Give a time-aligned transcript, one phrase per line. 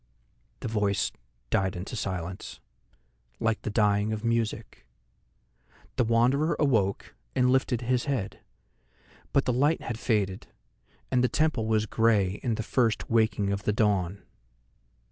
[0.61, 1.11] The voice
[1.51, 2.59] died into silence,
[3.39, 4.87] like the dying of music.
[5.95, 8.39] The Wanderer awoke and lifted his head,
[9.31, 10.47] but the light had faded,
[11.11, 14.23] and the temple was grey in the first waking of the dawn.